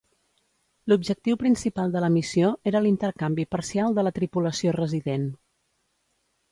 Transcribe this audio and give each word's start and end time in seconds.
L'objectiu 0.91 1.37
principal 1.43 1.93
de 1.97 2.03
la 2.05 2.09
missió 2.15 2.49
era 2.73 2.81
l'intercanvi 2.87 3.47
parcial 3.57 3.99
de 4.01 4.09
la 4.09 4.15
tripulació 4.21 4.77
resident. 4.79 5.31